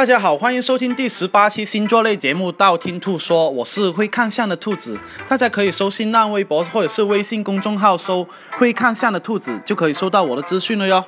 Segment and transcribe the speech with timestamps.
[0.00, 4.98] 大家好，欢迎收听第十八期星座类节目《道听途说》，我是会看相的兔子。
[5.28, 8.26] 大家可以搜新浪微博或者是微信公众号搜
[8.56, 11.04] “会看相的兔子”，就可以收到我的资讯了哟。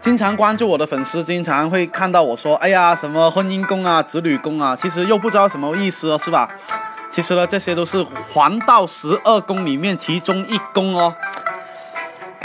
[0.00, 6.48] 经常关注我的粉丝，经常会看到我说：“哎呀，什么婚姻宫啊、子女宫啊，其实又不知道什么意思了，是吧？”
[7.10, 11.12] 其实呢，这些都是黄道十二宫里面其中一宫哦。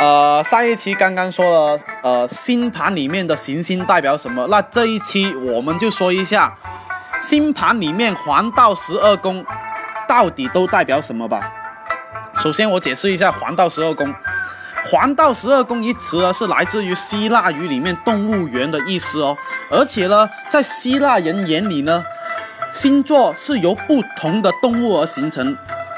[0.02, 4.48] 呃，上一期刚刚说了，呃，星盘里面的行星代表什么？
[4.48, 6.58] 那这一期我们就说一下，
[7.22, 9.46] 星盘里面黄道十二宫
[10.08, 11.40] 到底都代表什么吧。
[12.42, 14.12] 首先我解释一下黄道十二宫，
[14.90, 19.38] 黄道十二宫一词呢是来自于希腊语里面动物园的意思哦，
[19.70, 22.04] 而且呢，在希腊人眼里呢，
[22.74, 25.56] 星座是由不同的动物而形成，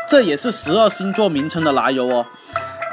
[0.09, 2.25] 这也是十二星座名称的来由哦。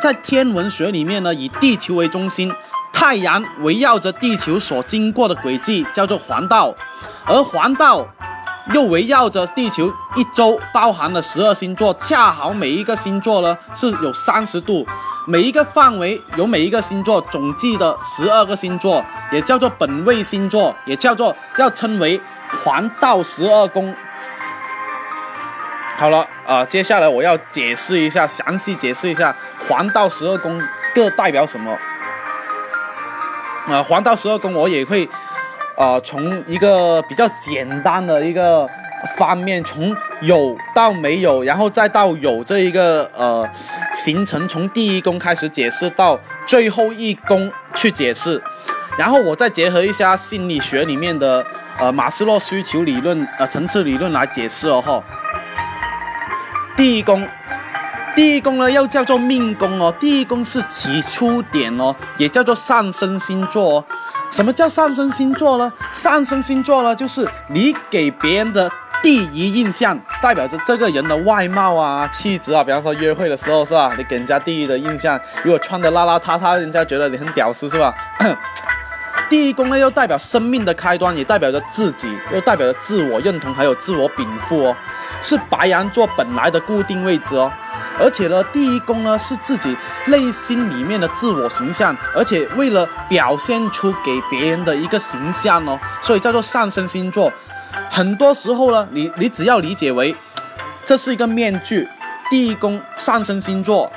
[0.00, 2.50] 在天文学里面呢，以地球为中心，
[2.90, 6.74] 太阳围绕着地球所经过的轨迹叫做黄道，
[7.26, 8.06] 而黄道
[8.72, 14.86] 又围绕着地球一周，包含了十二星座，恰好每一个星座呢是有三十度，
[15.26, 22.18] 每一个范围有每一个星座总计的十二个星座，也叫做本位星座，也叫做要称为
[22.64, 23.94] 黄道十二宫。
[26.00, 29.36] 好了啊，接下来我要解释一下，详细解释一下
[29.68, 30.58] 黄道十二宫
[30.94, 31.70] 各代表什么。
[33.68, 35.06] 啊，黄道十二宫我也会，
[35.76, 38.66] 啊，从一个比较简单的一个
[39.18, 43.46] 方面，从有到没有，然后再到有这一个呃
[43.94, 48.42] 形成，从第一宫开始解释到最后一宫去解释，
[48.96, 51.44] 然后我再结合一下心理学里面的
[51.78, 55.04] 呃马斯洛需求理论呃层次理论来解释哦哈。
[56.76, 57.26] 第一宫，
[58.14, 59.94] 第一宫呢又叫做命宫哦。
[60.00, 63.84] 第一宫是起初点哦，也叫做上升星座哦。
[64.30, 65.72] 什么叫上升星座呢？
[65.92, 68.70] 上升星座呢，就是你给别人的
[69.02, 72.62] 第一印象，代表着这个人的外貌啊、气质啊。
[72.62, 73.92] 比方说约会的时候是吧？
[73.98, 77.92] 你给人家第一的印象，如果穿的邋邋遢遢，人家觉得你很屌丝是吧？
[79.28, 84.76] 第一宫呢又代表生命的开端，也代表着自己，又代表着自我认同，还有自我禀赋哦。
[85.22, 87.52] 是白羊座本来的固定位置哦，
[87.98, 89.76] 而且呢，第一宫呢是自己
[90.06, 97.32] 内心里面的自我形象，而且为了表现出给别人的一个形象哦，所以叫做上升星座。
[97.90, 100.14] 很多时候呢，你你只要理解为
[100.84, 101.86] 这是一个面具，
[102.30, 103.92] 第一宫上升星座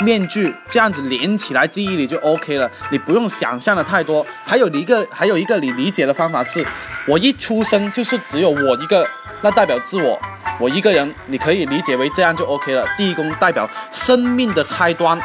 [0.00, 4.24] 面具这样子连起来记忆里就 OK 了，你不用想象的太多。
[4.44, 6.64] 还有一个还有一个你理解的方法是，
[7.06, 9.04] 我一出生就是只有我一个，
[9.42, 10.18] 那代表自我。
[10.60, 12.84] 我一个人，你可以理解为这样就 OK 了。
[12.96, 15.20] 第一宫代表生命的开端，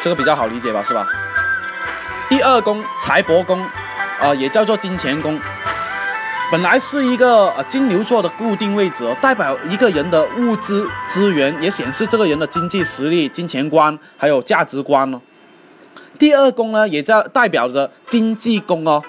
[0.00, 1.06] 这个比较好理解吧，是吧？
[2.28, 3.64] 第二宫财帛宫，
[4.20, 5.40] 呃，也叫做金钱宫，
[6.52, 15.20] 本来是一个呃金牛座的固定位置，代表一个人的物资资源，也显示这个人的经济实力、金钱观还有价值观哦。
[16.18, 19.02] 第二宫呢，也叫代表着经济宫哦。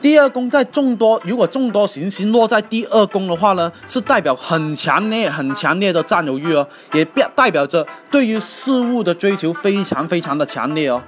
[0.00, 11.02] 第二宫在众多，如果众多行星落在第二宫的话呢，是代表很强烈、很强烈的占有欲哦，也表代表着对于事物的追求非常非常的强烈哦。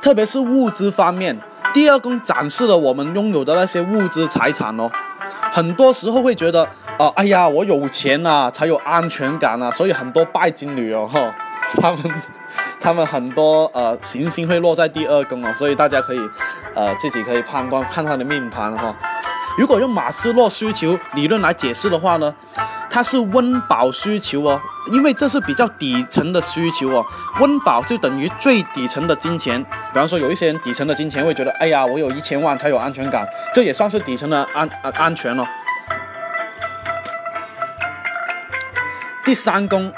[0.00, 1.36] 特别是物资方面，
[1.74, 4.88] 第二宫展示了我们拥有的那些物资财产哦。
[5.50, 6.66] 很多时候会觉得，
[6.98, 11.34] 哦，哎呀，我有钱呐，才有安全感啊，所以很多拜金女哦，哈，
[11.82, 11.98] 他们。
[12.80, 16.20] 他们很多呃行星会落在第二宫哦，所以大家可以，
[16.78, 18.94] 呃自己可以判断看他的命盘哈。
[19.58, 22.32] 如果用马斯洛需求理论来解释的话呢，
[22.88, 24.60] 它是温饱需求哦，
[24.92, 27.04] 因为这是比较底层的需求哦。
[27.40, 29.60] 温饱就等于最底层的金钱。
[29.64, 35.44] 比方说有一些人底层的金钱会觉得，哎呀，我有一千万才有安全感，这也算是底层的安呃安全了。
[39.24, 39.92] 第三宫。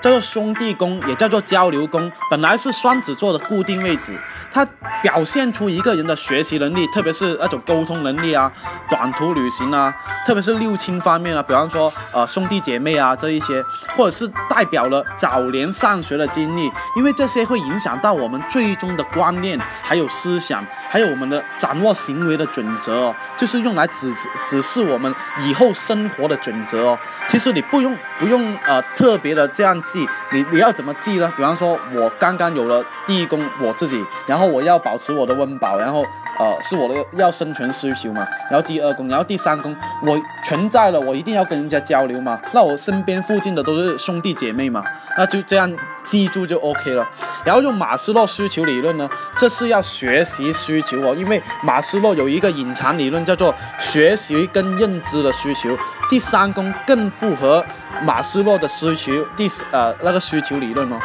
[0.00, 4.16] 叫做兄弟宫，也叫做交流宫，本来是双子座的固定位置，
[4.50, 4.66] 它
[5.02, 8.50] 表现出一个人的学习能力，特别是那种沟通能力啊，
[8.88, 9.94] 短途旅行啊，
[10.26, 13.62] 特别是六亲方面啊，比方说呃兄弟姐妹啊这一些，
[13.96, 20.64] 或者是代表了早年上学的经历，因为这些会影响到我们最终的观念还有思想。
[20.88, 24.12] 还有我们的掌握行为的准则，就是用来指
[24.44, 26.98] 指示我们以后生活的准则哦。
[27.28, 31.30] 其实你不用不用呃特别的这样记，你你要怎么记呢？
[31.36, 36.02] 比方说，我刚刚有了第一宫我自己，然后我要保持我的温饱，然后
[36.38, 38.26] 呃是我的要生存需求嘛。
[38.50, 42.40] 然后第二宫，然后第三宫，我存在了，我一定要跟人家交流嘛。
[42.52, 44.82] 那我身边附近的都是兄弟姐妹嘛。
[45.18, 45.70] 那就这样
[46.04, 47.06] 记住就 OK 了。
[47.44, 55.76] 然后用马斯洛需求理论呢，这是要学习需求哦，因为马斯洛有一个隐藏理论叫做学习跟认知的需求。
[56.08, 57.64] 第三宫更符合
[58.02, 60.96] 马斯洛的需求，第呃那个需求理论哦。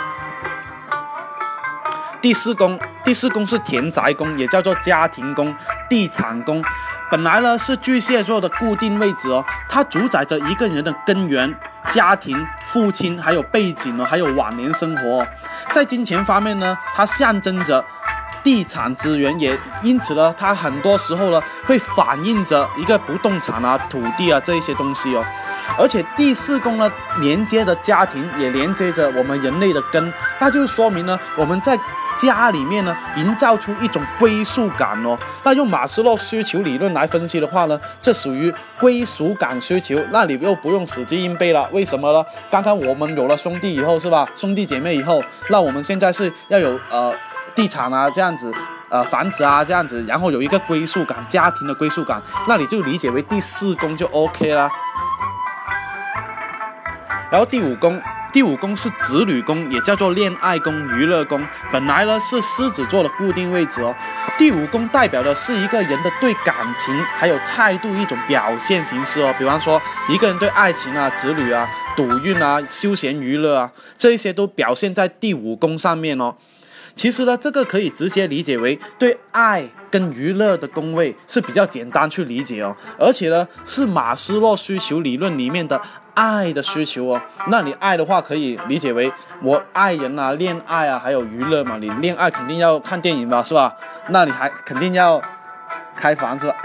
[2.21, 5.53] 第四宫，第四宫是田宅宫，也叫做家庭宫、
[5.89, 6.63] 地产宫。
[7.11, 11.53] 本来呢是巨蟹座的固定位置哦，它主宰着一个人的根源、
[11.89, 12.35] 家庭、
[12.73, 15.23] 父亲，还有背景呢，还有晚年生活。
[15.69, 17.85] 在金钱方面呢，它象征着
[18.43, 25.23] 地产资源，也因此呢，它很多时候呢会反映着一个不动产啊、土地啊这一些东西哦。
[25.77, 31.77] 而且第四宫呢连接着家庭，也连接着我们人类的根，那就说明呢我们在。
[32.25, 35.17] 家里面呢，营造出一种归属感哦。
[35.43, 39.99] 那用马斯洛需求理论来分析的话呢，这属于归属感需求。
[40.11, 42.25] 那你又不用死记硬背了，为什么呢？
[42.49, 44.27] 刚刚我们有了兄弟以后是吧？
[44.35, 47.13] 兄弟姐妹以后，那我们现在是要有呃
[47.53, 48.51] 地产啊这样子，
[48.89, 54.69] 呃房子啊这样子，然后有一个归属感，家庭的归属感，那你就理解为第四宫就 OK 了。
[57.29, 58.01] 然后第五宫。
[58.33, 61.39] 第五宫是子女宫，也叫做恋爱宫、娱乐宫。
[61.71, 63.93] 本来呢是狮子座的固定位置哦。
[64.39, 69.31] 第五宫代表的是一个人的对感情还有态度一种表现形式哦。
[69.37, 76.35] 比方说一个人对爱情啊、子女啊、赌运啊、休闲娱乐啊，这一些都表现在第五宫上面哦。
[76.95, 82.75] 其实呢，这个可以直接理解为对爱跟娱乐的宫位是比较简单去理解哦。
[82.97, 85.79] 而且呢，是马斯洛需求理论里面的。
[86.13, 89.11] 爱的需求哦，那你爱的话可以理解为
[89.41, 91.77] 我爱人啊，恋爱啊，还有娱乐嘛。
[91.79, 93.73] 你恋爱肯定要看电影吧，是吧？
[94.09, 95.21] 那你还肯定要
[95.95, 96.55] 开房是吧？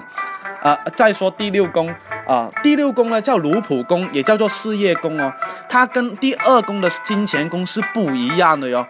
[0.62, 1.92] 啊，再说第六宫
[2.26, 5.32] 啊，第六宫呢叫卢普宫，也叫做事业宫哦，
[5.68, 8.86] 它跟第二宫的金钱宫是不一样的哟。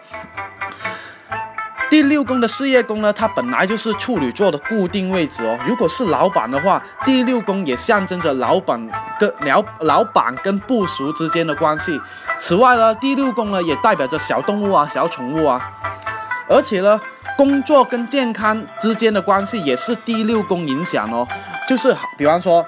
[1.93, 5.55] 第六宫的事业宫呢，它本来就是处女座的固定位置哦。
[5.63, 8.83] 如果是老板的话，第六宫也象征着老板
[9.19, 12.01] 跟老老板跟部属之间的关系。
[12.35, 15.61] 此外呢，第六宫呢也代表着小动物啊、小宠物啊。
[16.49, 16.99] 而且呢，
[17.37, 21.27] 工作跟健康之间的关系也是第六宫影响哦。
[21.67, 22.65] 就是比方说，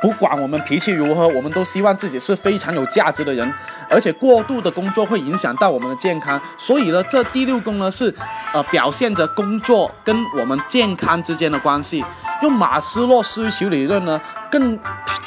[0.00, 3.52] 不管我们脾气如何，我们都希望自己是非常有价值的人。
[3.90, 8.12] 而且过度的工作会影响到我们的健康，所以呢，这第六宫呢是，
[8.52, 12.04] 呃，表现着工作跟我们健康之间的关系。
[12.42, 14.20] 用马斯洛需求理论呢，
[14.50, 14.78] 更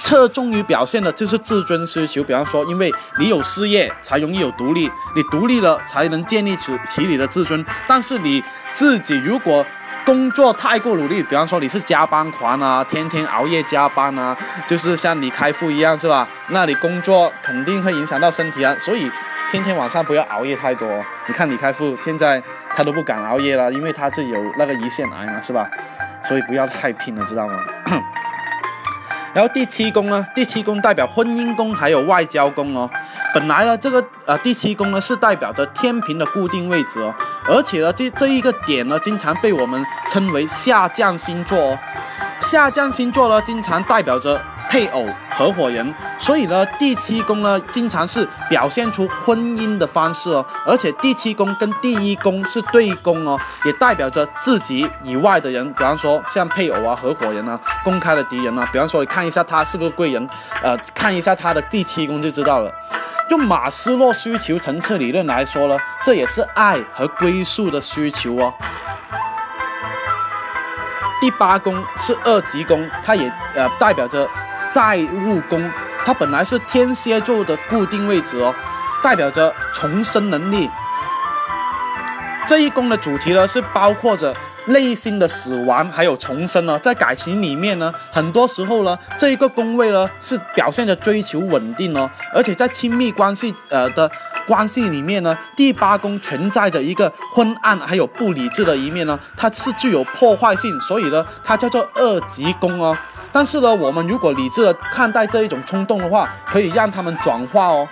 [0.01, 2.24] 侧重于表现的就是自尊需求。
[2.24, 7.63] 比方说，因为你有事业，才容易有独立，你独立了才能建立起起你的自尊。
[7.88, 8.44] 但是你
[8.74, 9.65] 自己如果
[10.07, 14.33] 工作太过努力，比方说你是加班狂啊，天天熬夜加班啊，
[14.65, 16.25] 就是像李开复一样，是吧？
[16.48, 19.12] 那你工作肯定会影响到身体啊，所以
[19.51, 20.88] 天天晚上不要熬夜太多。
[21.27, 25.69] 你看李开复现在他都不敢熬夜了，因为他是有那个胰腺癌嘛，是吧？
[26.25, 27.59] 所以不要太拼了，知道吗？
[29.34, 30.26] 然后第七宫呢？
[30.34, 32.90] 第七宫代表婚姻宫还有外交宫哦。
[33.34, 37.14] 本来呢，这个呃第七宫呢是代表着天平的固定位置哦。
[37.48, 41.80] 而且呢，这这一个点呢，经常被我们称为下降星座哦。
[42.40, 50.46] 下降星座呢，经常代表着配偶、合伙人，所以呢，第七宫呢，经常是表现出婚姻的方式哦。
[50.66, 58.68] 而且第七宫跟第一宫是对宫哦，也代表着自己以外的人，比方说像配偶啊、合伙人啊、公开的敌人啊。
[58.71, 60.30] 比方说，你看一下他是不是贵人，
[60.62, 62.71] 呃，看一下他的第七宫就知道了。
[63.30, 68.54] 用马斯洛需求层次理论来说呢，这也是爱和归宿的需求哦。
[71.19, 74.28] 第八宫是二级宫，它也呃代表着
[74.78, 75.68] 债务宫，
[76.06, 78.54] 它本来是天蝎座的固定位置哦，
[79.04, 80.69] 代表着重生能力。
[82.46, 84.31] 这一宫的主题呢是包括着。
[84.69, 94.12] 内心的死亡还有重生呢，在感情里面呢，很多时候呢，这一个宫位呢是表现着追求稳定哦，而且在亲密关系呃的
[94.46, 102.98] 关系里面呢，第八宫存在着一个昏暗还有不理智的一面呢，它是具有破坏性，所以呢，它叫做二级宫哦。
[103.38, 107.88] 但是呢，我们如果理智的看待这一种冲动的话，可以让他们转化哦。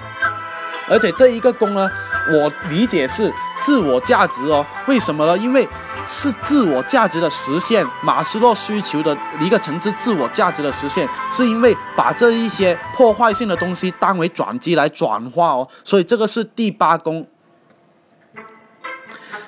[0.89, 1.87] 而且这一个宫呢，
[2.31, 5.37] 我理解是自我价值哦，为什么呢？
[5.37, 5.69] 因为
[6.07, 9.91] 是自我价值的实现，马斯洛需求的一个层次。
[9.91, 15.67] 自我价值的实现，是因为把这一些破坏性的东西当为转机来转化哦。
[15.83, 17.27] 所以这个是第八宫，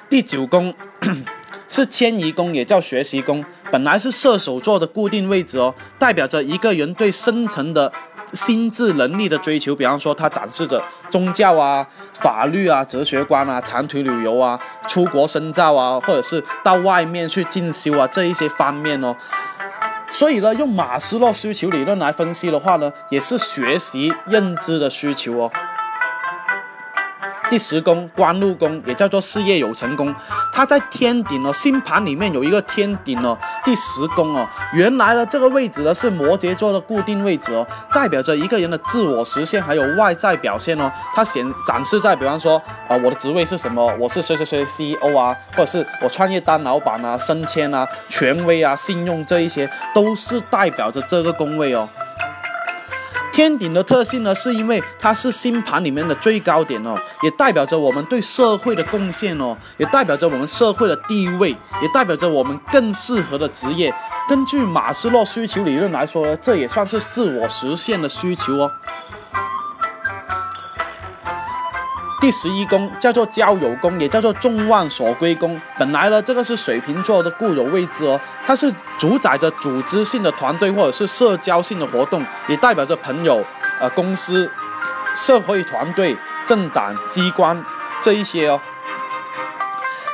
[0.07, 0.71] 第九宫
[1.67, 3.43] 是迁移宫，也叫学习宫。
[3.71, 7.91] 本来是射手座的固定位置哦，代表着一个人对深层的
[8.33, 19.15] 心智能力的追求，比方说它展示着宗教啊、法律啊、哲学观啊、长途旅游啊、出国深造啊，或者是到外面去进修啊这一些方面哦。
[20.09, 25.51] 所以呢，用马斯洛需求理论来分析的话呢，也是学习认知的需求哦。
[27.49, 30.13] 第十宫官禄宫也叫做事业有成宫，
[30.51, 51.87] 它在天顶哦，星盘里面有一个天顶哦，第十宫哦，原来呢这个位置呢是摩羯座的固定位置哦，代表着一个人的自我实现还有外在表现哦，它显展示在比方说啊我的职位是什么，我是谁谁谁 CEO 啊，或者是我创业当老板啊，升迁啊，权威啊，信用这一些都是代表着这个宫位哦。
[53.37, 63.93] 天顶的特性呢，是因为它是星盘里面的最高点哦，也代表着我们对社会的贡献哦，也代表着我们社会的地位，也代表着我们更适合的职业。
[64.27, 68.71] 根据马斯洛需求理论来说呢，这也算是自我实现的需求哦。
[72.27, 75.57] 第十一宫叫做交友宫，也叫做众望所归宫。
[75.79, 83.41] 本来呢，这个是水瓶座的固有位置哦，它是主宰着组织性的团队或者是社交性的活动，也代表着朋友、
[83.79, 84.51] 呃公司、
[85.15, 87.63] 社会团队、政党、机关
[88.01, 88.59] 这一些哦。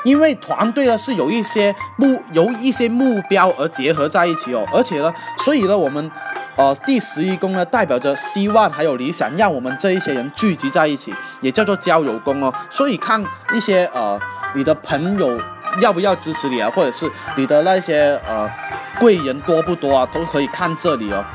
[0.04, 5.12] 因为团队呢是有一些目由一些目标而结合在一起哦，而且呢，
[5.44, 6.12] 所以呢我们。
[6.56, 12.54] 呃，第十一宫呢，代表着希望还有理想，让我们这一些人聚集在一起，也叫做交友宫哦。
[12.70, 14.20] 所以看一些呃，
[14.54, 15.40] 你的朋友
[15.80, 18.48] 要不要支持你啊，或者是你的那些呃
[19.00, 21.26] 贵人多不多啊，都可以看这里哦。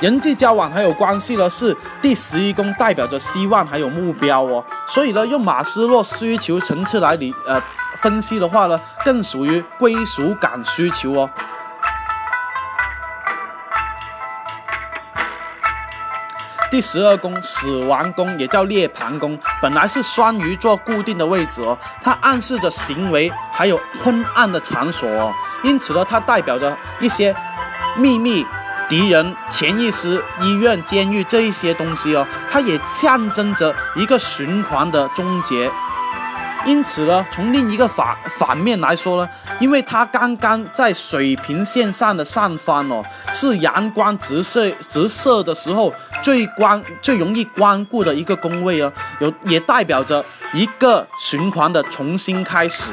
[0.00, 4.62] 人际交往还有关系呢，是第十一宫代表着希望还有目标哦。
[4.88, 7.62] 所以呢，用马斯洛需求层次来理呃
[8.00, 11.30] 分析的话呢，更属于归属感需求哦。
[16.74, 27.32] 第十二宫死亡宫也叫涅槃宫，本来是双鱼座固定的位置哦，它暗示着行为还有昏暗的场所哦，因此呢，它代表着一些
[27.96, 28.44] 秘密、
[28.88, 35.70] 敌人、潜意识、医院、监狱这一些东西哦，它也象征着一个循环的终结。
[36.66, 45.92] 因此呢，从另一个反反面来说呢，因为它刚刚在水平线上的上方哦，是阳光直射直射的时候
[46.24, 48.90] 最光最容易光顾的一个宫位哦，
[49.20, 52.90] 有也代表着一个循环的重新开始。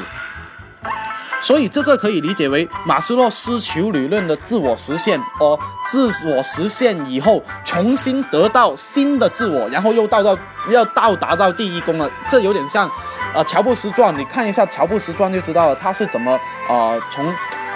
[1.40, 5.58] 所以这个可以理解为马斯洛需求理论的自我实现哦，
[5.88, 10.36] 自我实现以后重新得到新的自我，然后又到到
[10.68, 12.86] 要到达到第一宫了，这有点像。
[13.34, 16.32] 啊，乔布斯传，你看一下乔布斯传就知道了，他是怎么
[16.68, 17.24] 啊从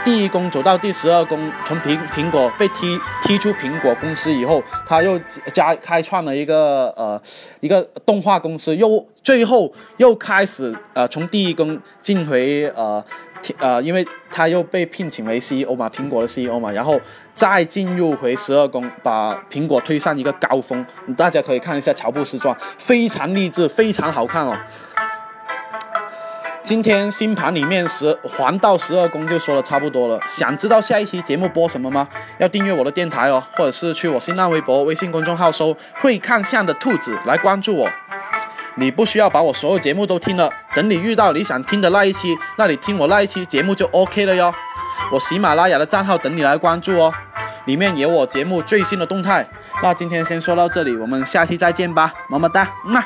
[0.07, 5.21] 第一宫走到第十二宫，从苹苹果被踢踢出苹果公司以后，他又
[5.53, 7.21] 加开创了一个呃
[7.59, 13.05] 一个动画公司，又最后又开始呃从第一宫进回呃
[13.59, 17.01] 呃，因为他又被聘请为 CEO 嘛，苹果的 CEO 嘛，然后
[17.35, 20.87] 再进入回十二宫，把苹果推上一个高峰。
[21.17, 24.57] 大家可以看一下乔布斯传，非常励志，非常好看哦。
[26.67, 30.19] 今天星盘里面十黄道十二宫就说的差不多了。
[30.27, 32.09] 想知道下一期节目播什么吗？
[32.39, 37.89] 要订阅我的电台哦，或者是去我新浪微博、微信公众号搜“会看相的兔子”来关注我。
[38.75, 44.53] 你不需要把我所有节目都听了，等你遇到你想听的那一期，那你听我那一期节目就 OK 了哟。
[45.13, 47.15] 我喜马拉雅的账号等你来关注哦，
[47.67, 49.49] 里面有我节目最新的动态。
[49.85, 53.01] 那今天先说到这里，我们下期再见吧，么么哒，么。